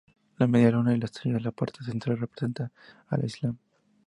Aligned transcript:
La 0.39 0.47
media 0.47 0.71
luna 0.71 0.95
y 0.95 0.99
la 0.99 1.05
estrella 1.05 1.37
en 1.37 1.43
la 1.43 1.51
parte 1.51 1.83
central 1.83 2.17
representan 2.17 2.71
el 3.11 3.23
Islam. 3.25 3.57